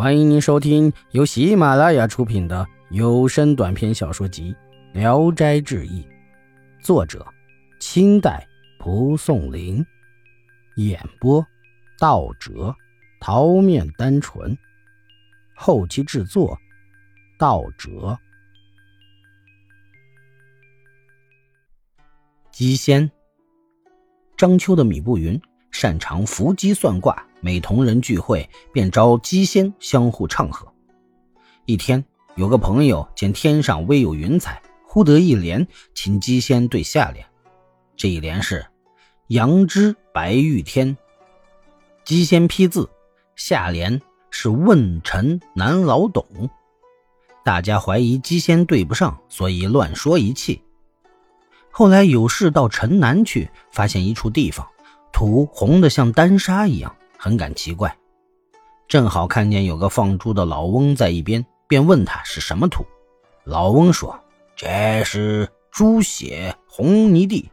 [0.00, 4.56] 欢迎您收听由喜马拉雅出品的有声短篇小说集
[4.98, 6.02] 《聊斋志异》，
[6.82, 7.22] 作者：
[7.80, 8.48] 清代
[8.78, 9.84] 蒲松龄，
[10.76, 11.46] 演播：
[11.98, 12.74] 道哲、
[13.20, 14.56] 桃面单纯，
[15.54, 16.58] 后期制作：
[17.38, 18.18] 道哲。
[22.50, 23.12] 鸡仙，
[24.34, 25.38] 章丘的米步云
[25.70, 27.26] 擅长伏击算卦。
[27.42, 30.70] 每同人聚会，便招鸡仙相互唱和。
[31.64, 37.24] 一天，有个朋友见天上微有云彩，忽得一联，请鸡仙对下联。
[37.96, 38.66] 这一联是
[39.28, 40.94] “杨枝白玉天”。
[42.04, 42.90] 鸡仙批字，
[43.36, 46.26] 下联是“问臣难老董”。
[47.42, 50.62] 大家怀疑鸡仙对不上，所以乱说一气。
[51.70, 54.66] 后来有事到城南去，发现一处地方，
[55.20, 56.96] 土红的像丹砂一样。
[57.18, 57.94] 很感奇怪，
[58.88, 62.86] 正好看见有个放猪的老翁在一边，便问他是什么土。
[63.44, 64.18] 老翁说
[64.56, 67.50] ：“这是猪血红泥地。”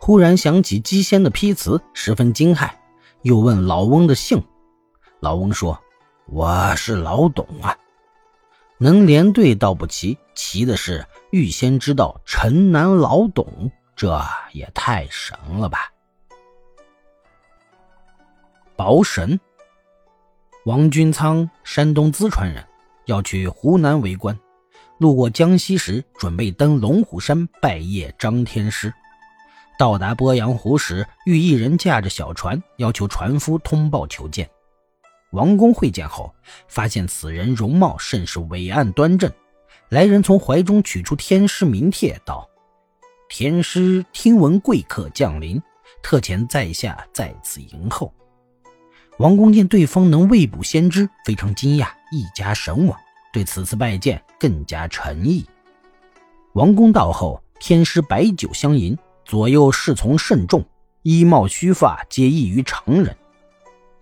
[0.00, 2.70] 忽然想起鸡仙的批词，十分惊骇，
[3.20, 4.42] 又问老翁的姓。
[5.20, 5.78] 老翁说
[6.24, 7.76] ：“我是老董啊。”
[8.80, 14.18] 能连对倒不齐，奇的是预先知道城南老董，这
[14.54, 15.92] 也太神了吧！
[18.82, 19.38] 雹神
[20.64, 22.66] 王君仓，山东淄川人，
[23.04, 24.36] 要去湖南为官。
[24.98, 28.92] 路过江西时，准备登龙虎山拜谒张天师。
[29.78, 34.50] 到达鄱阳湖时，遇一人驾着小船，要求船夫通报求见。
[35.30, 36.34] 王公会见后，
[36.66, 39.30] 发现此人容貌甚是伟岸端正。
[39.90, 42.50] 来人从怀中取出天师名帖，道
[43.30, 45.62] ：“天师听闻贵客降临，
[46.02, 48.12] 特遣在下在此迎候。”
[49.18, 52.98] 王公见对方能未卜先知，非常惊讶，一家神往，
[53.32, 55.44] 对此次拜见更加诚意。
[56.54, 60.64] 王公到后，天师摆酒相迎，左右侍从甚众，
[61.02, 63.14] 衣帽须发皆异于常人。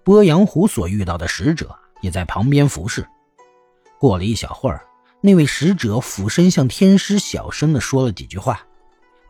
[0.04, 3.06] 鄱阳湖所遇到的使者也在旁边服侍。
[3.98, 4.86] 过了一小会儿，
[5.20, 8.60] 那位使者俯身向天师小声地说了几句话，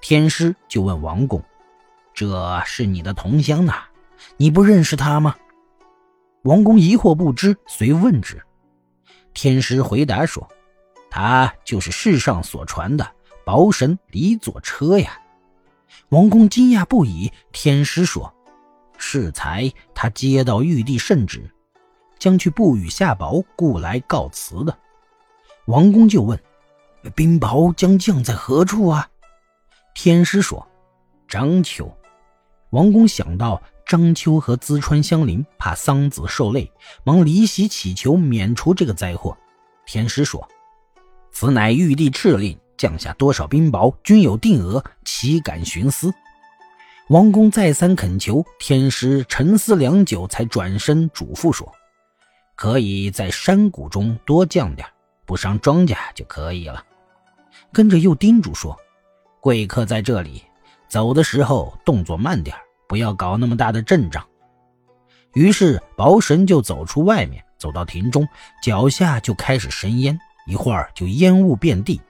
[0.00, 1.42] 天师就问王公
[2.14, 3.74] ：“这是你的同乡呐，
[4.36, 5.34] 你不认识他吗？”
[6.42, 8.42] 王公疑惑不知，遂问之。
[9.34, 10.48] 天师回答说
[11.10, 13.06] ：“他就是世上所传的
[13.44, 15.20] 薄神李左车呀。”
[16.08, 17.30] 王公惊讶不已。
[17.52, 18.32] 天师说
[18.96, 21.50] ：“适才他接到玉帝圣旨，
[22.18, 24.78] 将去布雨下雹，故来告辞的。”
[25.66, 26.42] 王公就问
[27.14, 29.06] ：“冰雹将降在何处啊？”
[29.94, 30.66] 天师说
[31.28, 31.86] ：“章丘。”
[32.70, 33.60] 王公想到。
[33.90, 36.70] 章丘和淄川相邻，怕桑梓受累，
[37.02, 39.36] 忙离席祈求免除这个灾祸。
[39.84, 40.48] 天师说
[41.32, 46.14] ：“此乃玉帝敕令，降下多少冰雹，均有定额，岂敢徇私？”
[47.10, 51.68] 王公再三恳求，天师沉思良久，才转身嘱咐说
[52.54, 54.86] ：“可以在山谷中多降点，
[55.26, 56.80] 不伤庄稼就可以了。”
[57.74, 58.78] 跟着又叮嘱说
[59.42, 60.44] ：“贵客在这里，
[60.86, 62.56] 走的时候动作慢点。”
[62.90, 64.26] 不要搞那么大的阵仗。
[65.34, 68.26] 于是薄神就走出外面，走到亭中，
[68.60, 70.18] 脚下就开始生烟，
[70.48, 72.00] 一会儿就烟雾遍地。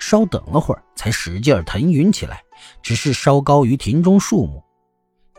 [0.00, 2.42] 稍等了会儿，才使劲腾云起来，
[2.82, 4.60] 只是稍高于亭中树木。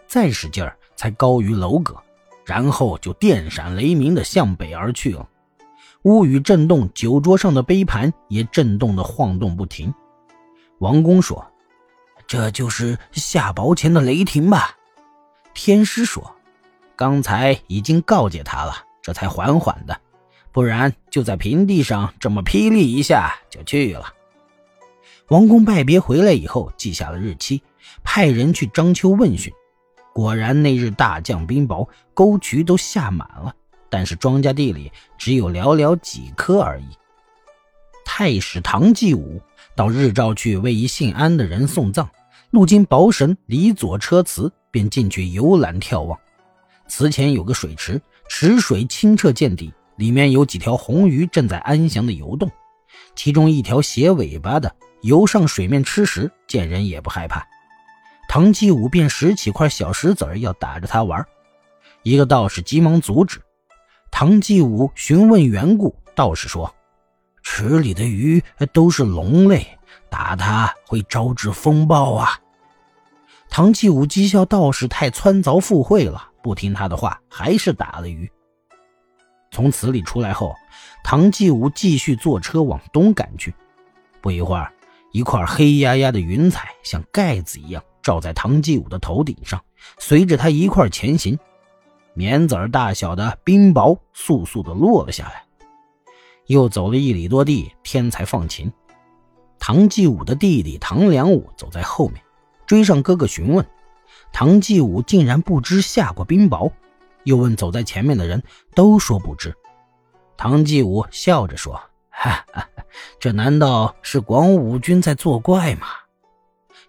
[0.08, 2.02] 再使劲儿，才高于楼阁，
[2.46, 5.28] 然后就电闪雷鸣的向北而去了。
[6.04, 9.94] 屋宇震动，酒桌上的杯盘也震动的晃动不停。
[10.80, 11.46] 王公说
[12.26, 14.72] ：“这就是下雹前的雷霆吧？”
[15.58, 16.36] 天师说
[16.96, 20.00] ：“刚才已经告诫他了，这才缓缓的，
[20.52, 24.14] 不然就在平地上这么霹雳一下就去了。”
[25.30, 27.64] 王公拜别回来以后，记下了日期，
[28.04, 29.52] 派人去章丘问询。
[30.14, 33.52] 果然那日大降冰雹，沟渠都下满了，
[33.90, 36.86] 但是庄稼地里只有寥寥几棵而已。
[38.06, 39.42] 太史唐继武
[39.76, 42.08] 到日照去为一姓安的人送葬，
[42.52, 44.54] 路经薄神李左车祠。
[44.78, 46.16] 便进去游览眺望，
[46.88, 52.48] 祠前有个水池，池水清澈见底，里面有几条红鱼正在安详的游动，
[53.16, 54.72] 其中一条斜尾巴的
[55.02, 57.44] 游上水面吃食，见人也不害怕。
[58.30, 61.26] 唐继武便拾起块小石子儿要打着它玩，
[62.04, 63.42] 一个道士急忙阻止。
[64.12, 66.72] 唐继武询问缘故，道士说
[67.42, 69.66] ：“池里的鱼都是龙类，
[70.08, 72.40] 打它会招致风暴啊。”
[73.50, 78.30] 唐继武讥笑道士太穿凿附会了，不听他的话，还是打了鱼。
[79.50, 80.54] 从祠里出来后，
[81.04, 83.54] 唐继武继续坐车往东赶去。
[84.22, 84.72] 不一会儿，
[85.12, 89.60] 一块黑压压的云彩像盖子一样罩在唐继武的头顶上，
[89.98, 91.40] 随着他一块前行，
[92.14, 95.44] 棉籽大小的冰雹簌簌地落了下来。
[96.48, 98.72] 又走了一里多地，天才放晴。
[99.58, 102.22] 唐继武的弟弟唐良武走在后面，
[102.68, 103.66] 追上哥哥询问。
[104.32, 106.72] 唐继武竟然不知下过冰雹，
[107.24, 108.44] 又问走在前面的人，
[108.76, 109.56] 都说不知。
[110.36, 111.82] 唐继武笑着说
[112.12, 112.70] ：“哈哈，
[113.20, 115.88] 这难道是广武军在作怪吗？”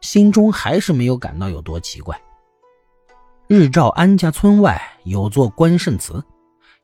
[0.02, 2.20] 心中还是没有感到有多奇怪。
[3.46, 6.22] 日照安家村外有座关圣祠，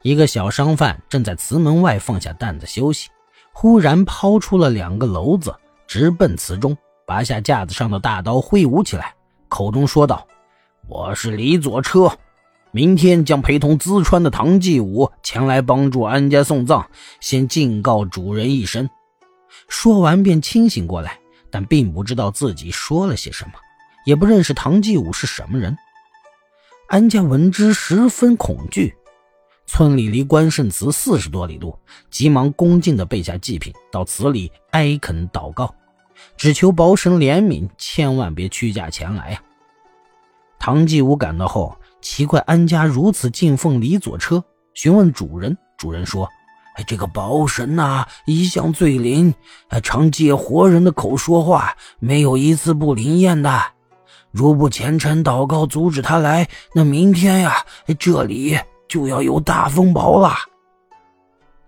[0.03, 3.11] 一个小商贩正在祠门外放下担子休息，
[3.53, 5.55] 忽然抛出了两个篓子，
[5.87, 9.15] 直奔祠中，拔下架子上的大刀挥舞起来，
[9.49, 10.27] 口中说道。
[10.87, 12.11] 我是李左车，
[12.73, 16.85] 明天将陪同淄川的唐继武前来帮助安家送葬，
[17.21, 18.89] 先敬告主人一声。
[19.69, 21.19] 说完便清醒过来，
[21.51, 23.53] 但并不知道自己说了些什么，
[24.07, 25.77] 也不认识唐继武是什么人。
[26.89, 28.95] 安家闻之十分恐惧，
[29.67, 31.79] 村里离关圣祠四十多里路，
[32.11, 35.75] 急忙恭敬地备下祭品，到祠里哀恳祷告，
[36.37, 39.43] 只求保神怜悯，千万别屈驾前来呀。
[40.59, 44.43] 唐继武赶到后，奇怪安家如此敬奉李左车，
[44.75, 45.57] 询问主人。
[45.77, 46.29] 主人说
[46.77, 49.35] ：“哎，这个保神呐，一向最灵，
[49.83, 53.63] 常借活人的口说话，没有一次不灵验的。
[54.31, 57.65] 如不虔诚祷告阻止他来，那明天呀，
[57.99, 60.35] 这里就要有大风雹了。”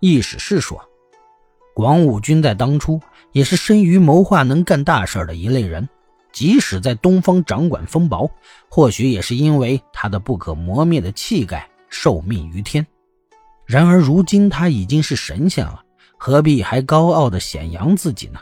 [0.01, 0.81] 意思是说，
[1.75, 3.01] 广武军在当初
[3.37, 5.87] 也是生于谋划、能干大事的一类人。
[6.33, 8.31] 即使在东方掌管风雹，
[8.71, 12.87] 或许也是因为他的不可磨灭的气概，受命于天。
[13.67, 15.85] 然而如今他已经是神仙了，
[16.17, 18.41] 何必还高傲的显扬自己呢？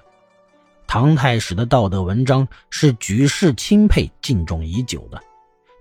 [0.87, 5.20] 唐太史的道德文章是举世钦佩、敬重已久的，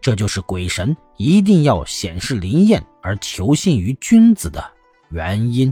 [0.02, 4.64] 这就是鬼神一定要显示灵验而求信于君子的
[5.12, 5.72] 原因。